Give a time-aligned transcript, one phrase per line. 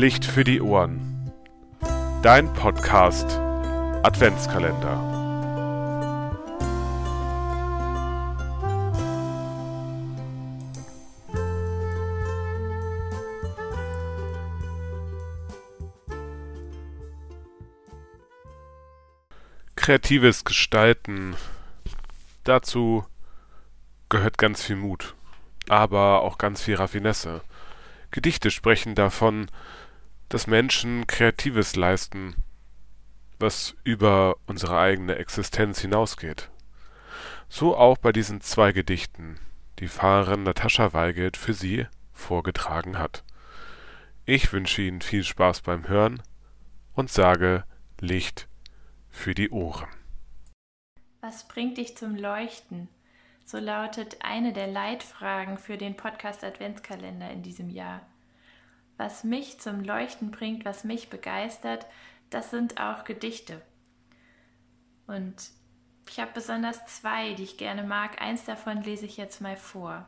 [0.00, 1.30] Licht für die Ohren.
[2.22, 3.38] Dein Podcast
[4.02, 4.96] Adventskalender.
[19.76, 21.36] Kreatives Gestalten.
[22.44, 23.04] Dazu
[24.08, 25.14] gehört ganz viel Mut,
[25.68, 27.42] aber auch ganz viel Raffinesse.
[28.10, 29.50] Gedichte sprechen davon,
[30.30, 32.36] dass Menschen Kreatives leisten,
[33.38, 36.50] was über unsere eigene Existenz hinausgeht.
[37.48, 39.38] So auch bei diesen zwei Gedichten,
[39.80, 43.24] die Fahrerin Natascha Weigelt für Sie vorgetragen hat.
[44.24, 46.22] Ich wünsche Ihnen viel Spaß beim Hören
[46.94, 47.64] und sage
[47.98, 48.46] Licht
[49.08, 49.88] für die Ohren.
[51.20, 52.88] Was bringt dich zum Leuchten?
[53.44, 58.02] So lautet eine der Leitfragen für den Podcast Adventskalender in diesem Jahr.
[59.00, 61.86] Was mich zum Leuchten bringt, was mich begeistert,
[62.28, 63.62] das sind auch Gedichte.
[65.06, 65.36] Und
[66.06, 68.20] ich habe besonders zwei, die ich gerne mag.
[68.20, 70.06] Eins davon lese ich jetzt mal vor.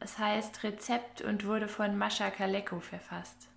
[0.00, 3.48] Es heißt Rezept und wurde von Mascha Kaleko verfasst.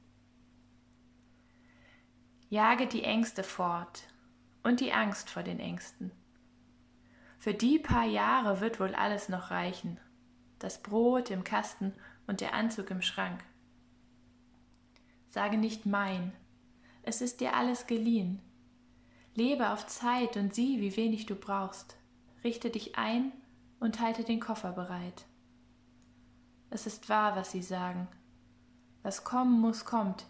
[2.48, 4.04] Jage die Ängste fort
[4.64, 6.14] und die Angst vor den Ängsten.
[7.38, 10.00] Für die paar Jahre wird wohl alles noch reichen.
[10.58, 11.94] Das Brot im Kasten
[12.28, 13.44] und der Anzug im Schrank.
[15.36, 16.32] Sage nicht mein,
[17.04, 18.40] es ist dir alles geliehen.
[19.34, 21.98] Lebe auf Zeit und sieh, wie wenig du brauchst.
[22.44, 23.32] Richte dich ein
[23.80, 25.26] und halte den Koffer bereit.
[26.70, 28.08] Es ist wahr, was sie sagen.
[29.04, 30.26] Was kommen muss, kommt.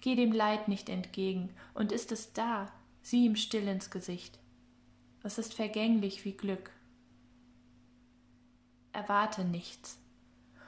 [0.00, 4.38] Geh dem Leid nicht entgegen, und ist es da, sieh ihm still ins Gesicht
[5.24, 6.70] es ist vergänglich wie Glück.
[8.92, 9.98] Erwarte nichts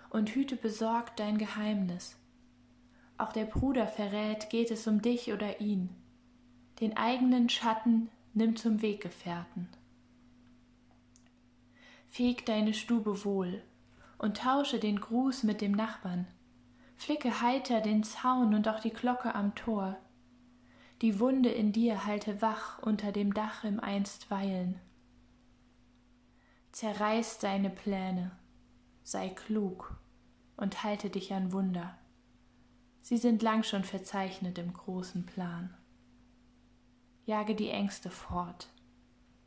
[0.09, 2.17] und hüte besorgt dein Geheimnis.
[3.19, 5.91] Auch der Bruder verrät, geht es um dich oder ihn.
[6.81, 9.69] Den eigenen Schatten nimm zum Weggefährten.
[12.09, 13.63] Feg deine Stube wohl
[14.19, 16.27] und tausche den Gruß mit dem Nachbarn.
[16.97, 19.99] Flicke heiter den Zaun und auch die Glocke am Tor
[21.03, 24.81] die Wunde in dir halte wach unter dem Dach im Einstweilen.
[26.73, 28.31] Zerreiß deine Pläne,
[29.03, 30.01] sei klug
[30.57, 31.99] und halte dich an Wunder.
[33.09, 35.73] Sie sind lang schon verzeichnet im großen Plan.
[37.25, 38.69] Jage die Ängste fort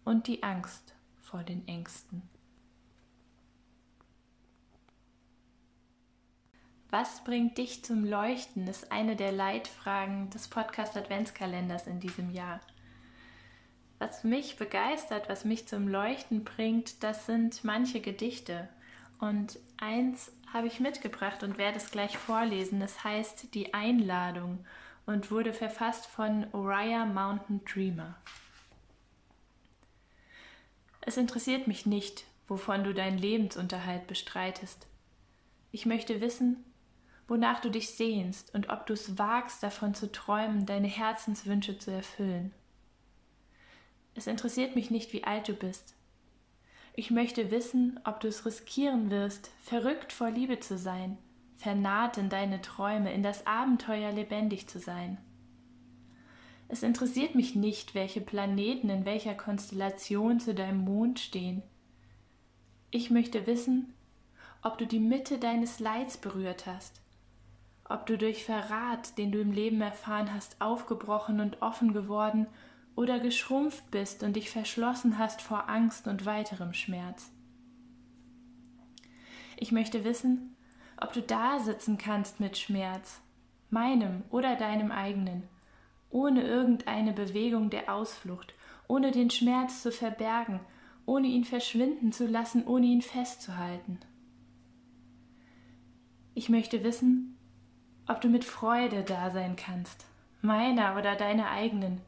[0.05, 2.21] und die Angst vor den Ängsten.
[6.89, 12.61] Was bringt dich zum Leuchten ist eine der Leitfragen des Podcast Adventskalenders in diesem Jahr.
[13.97, 18.69] Was mich begeistert, was mich zum Leuchten bringt, das sind manche Gedichte.
[19.19, 22.81] Und eins habe ich mitgebracht und werde es gleich vorlesen.
[22.81, 24.65] Es heißt Die Einladung
[25.05, 28.15] und wurde verfasst von Uriah Mountain Dreamer.
[31.01, 34.87] Es interessiert mich nicht, wovon du deinen Lebensunterhalt bestreitest.
[35.71, 36.63] Ich möchte wissen,
[37.27, 41.91] wonach du dich sehnst und ob du es wagst, davon zu träumen, deine Herzenswünsche zu
[41.91, 42.53] erfüllen.
[44.15, 45.95] Es interessiert mich nicht, wie alt du bist.
[46.93, 51.17] Ich möchte wissen, ob du es riskieren wirst, verrückt vor Liebe zu sein,
[51.57, 55.17] vernarrt in deine Träume, in das Abenteuer lebendig zu sein.
[56.67, 61.63] Es interessiert mich nicht, welche Planeten in welcher Konstellation zu deinem Mond stehen.
[62.91, 63.93] Ich möchte wissen,
[64.61, 67.01] ob du die Mitte deines Leids berührt hast,
[67.85, 72.45] ob du durch Verrat, den du im Leben erfahren hast, aufgebrochen und offen geworden
[72.99, 77.31] oder geschrumpft bist und dich verschlossen hast vor Angst und weiterem Schmerz.
[79.55, 80.57] Ich möchte wissen,
[80.97, 83.21] ob du da sitzen kannst mit Schmerz,
[83.69, 85.43] meinem oder deinem eigenen,
[86.09, 88.53] ohne irgendeine Bewegung der Ausflucht,
[88.89, 90.59] ohne den Schmerz zu verbergen,
[91.05, 94.01] ohne ihn verschwinden zu lassen, ohne ihn festzuhalten.
[96.33, 97.37] Ich möchte wissen,
[98.09, 100.05] ob du mit Freude da sein kannst,
[100.41, 102.01] meiner oder deiner eigenen,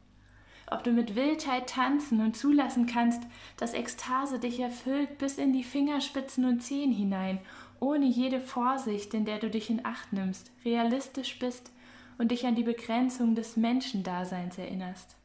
[0.70, 3.22] ob du mit Wildheit tanzen und zulassen kannst,
[3.56, 7.40] dass Ekstase dich erfüllt bis in die Fingerspitzen und Zehen hinein,
[7.80, 11.72] ohne jede Vorsicht, in der du dich in Acht nimmst, realistisch bist
[12.18, 15.16] und dich an die Begrenzung des Menschendaseins erinnerst.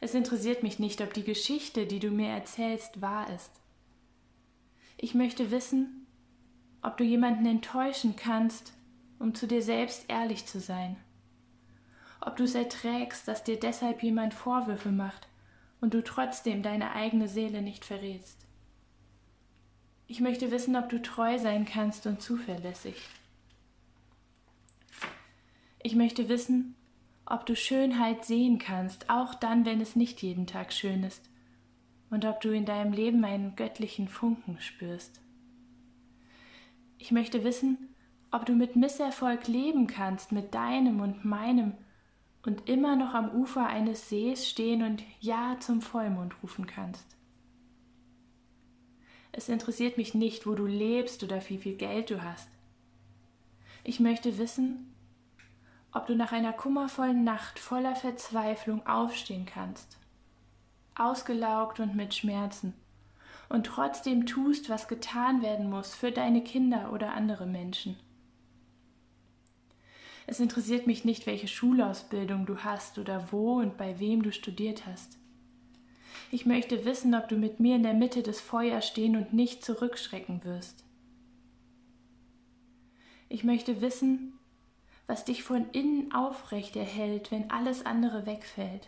[0.00, 3.52] Es interessiert mich nicht, ob die Geschichte, die du mir erzählst, wahr ist.
[4.96, 6.06] Ich möchte wissen,
[6.82, 8.72] ob du jemanden enttäuschen kannst,
[9.18, 10.96] um zu dir selbst ehrlich zu sein.
[12.20, 15.28] Ob du es erträgst, dass dir deshalb jemand Vorwürfe macht
[15.80, 18.46] und du trotzdem deine eigene Seele nicht verrätst.
[20.06, 22.96] Ich möchte wissen, ob du treu sein kannst und zuverlässig.
[25.82, 26.74] Ich möchte wissen,
[27.24, 31.30] ob du Schönheit sehen kannst, auch dann, wenn es nicht jeden Tag schön ist,
[32.10, 35.20] und ob du in deinem Leben einen göttlichen Funken spürst.
[36.98, 37.94] Ich möchte wissen,
[38.32, 41.74] ob du mit Misserfolg leben kannst, mit deinem und meinem,
[42.44, 47.16] und immer noch am Ufer eines Sees stehen und Ja zum Vollmond rufen kannst.
[49.32, 52.48] Es interessiert mich nicht, wo du lebst oder wie viel Geld du hast.
[53.84, 54.92] Ich möchte wissen,
[55.92, 59.98] ob du nach einer kummervollen Nacht voller Verzweiflung aufstehen kannst,
[60.94, 62.74] ausgelaugt und mit Schmerzen,
[63.48, 67.96] und trotzdem tust, was getan werden muss für deine Kinder oder andere Menschen.
[70.30, 74.86] Es interessiert mich nicht, welche Schulausbildung du hast oder wo und bei wem du studiert
[74.86, 75.18] hast.
[76.30, 79.64] Ich möchte wissen, ob du mit mir in der Mitte des Feuers stehen und nicht
[79.64, 80.84] zurückschrecken wirst.
[83.28, 84.34] Ich möchte wissen,
[85.08, 88.86] was dich von innen aufrecht erhält, wenn alles andere wegfällt.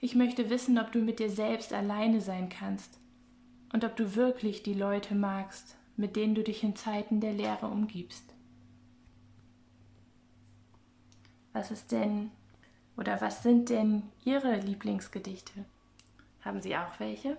[0.00, 3.00] Ich möchte wissen, ob du mit dir selbst alleine sein kannst
[3.72, 7.66] und ob du wirklich die Leute magst, mit denen du dich in Zeiten der Leere
[7.66, 8.35] umgibst.
[11.56, 12.32] Was ist denn
[12.98, 15.64] oder was sind denn Ihre Lieblingsgedichte?
[16.44, 17.38] Haben Sie auch welche?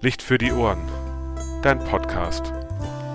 [0.00, 0.88] Licht für die Ohren.
[1.62, 2.52] Dein Podcast.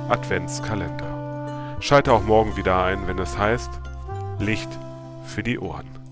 [0.08, 1.78] Adventskalender.
[1.82, 3.82] Schalte auch morgen wieder ein, wenn es heißt
[4.40, 4.70] Licht
[5.26, 6.05] für die Ohren.